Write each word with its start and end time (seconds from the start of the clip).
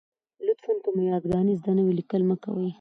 لطفاً! 0.45 0.73
که 0.83 0.89
مو 0.95 1.01
یاګانې 1.11 1.53
زده 1.59 1.71
نه 1.77 1.81
وي، 1.85 1.93
لیکل 1.99 2.21
مه 2.29 2.35
کوئ. 2.43 2.67